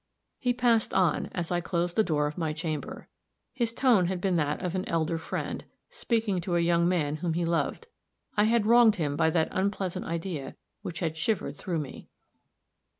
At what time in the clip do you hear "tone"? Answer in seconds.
3.71-4.07